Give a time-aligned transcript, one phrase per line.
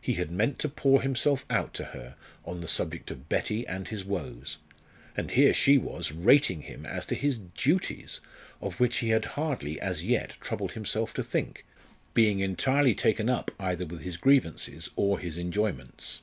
[0.00, 3.88] He had meant to pour himself out to her on the subject of Betty and
[3.88, 4.58] his woes,
[5.16, 8.20] and here she was rating him as to his duties,
[8.60, 11.64] of which he had hardly as yet troubled himself to think,
[12.14, 16.20] being entirely taken up either with his grievances or his enjoyments.